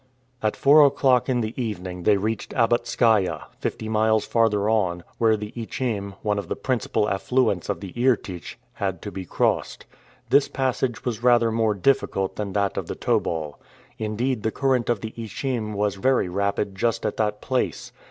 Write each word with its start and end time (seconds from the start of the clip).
At 0.41 0.55
four 0.55 0.83
o'clock 0.83 1.29
in 1.29 1.41
the 1.41 1.53
evening 1.61 2.01
they 2.01 2.17
reached 2.17 2.55
Abatskaia, 2.55 3.43
fifty 3.59 3.87
miles 3.87 4.25
farther 4.25 4.67
on, 4.67 5.03
where 5.19 5.37
the 5.37 5.53
Ichim, 5.55 6.15
one 6.23 6.39
of 6.39 6.47
the 6.47 6.55
principal 6.55 7.07
affluents 7.07 7.69
of 7.69 7.81
the 7.81 7.93
Irtych, 7.93 8.55
had 8.73 9.03
to 9.03 9.11
be 9.11 9.25
crossed. 9.25 9.85
This 10.31 10.47
passage 10.47 11.05
was 11.05 11.21
rather 11.21 11.51
more 11.51 11.75
difficult 11.75 12.35
than 12.35 12.53
that 12.53 12.77
of 12.77 12.87
the 12.87 12.95
Tobol. 12.95 13.59
Indeed 13.99 14.41
the 14.41 14.49
current 14.49 14.89
of 14.89 15.01
the 15.01 15.13
Ichim 15.15 15.73
was 15.75 15.93
very 15.93 16.27
rapid 16.27 16.73
just 16.73 17.05
at 17.05 17.17
that 17.17 17.39
place. 17.39 17.91